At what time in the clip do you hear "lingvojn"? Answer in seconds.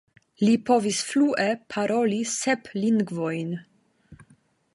2.81-3.55